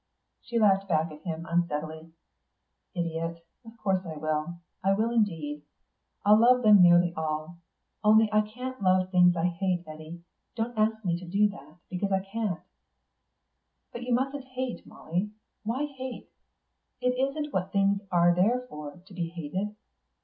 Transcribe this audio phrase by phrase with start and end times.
[0.41, 2.11] She laughed back at him, unsteadily.
[2.95, 4.55] "Idiot, of course I will.
[4.83, 5.61] I will indeed.
[6.25, 7.57] I'll love them nearly all.
[8.03, 10.23] Only I can't love things I hate, Eddy.
[10.55, 12.61] Don't ask me to do that, because I can't."
[13.93, 15.33] "But you mustn't hate, Molly.
[15.63, 16.31] Why hate?
[16.99, 19.75] It isn't what things are there for, to be hated.